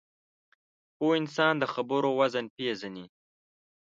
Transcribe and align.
پوه 0.97 1.13
انسان 1.19 1.53
د 1.59 1.63
خبرو 1.73 2.09
وزن 2.19 2.45
پېژني 2.55 3.05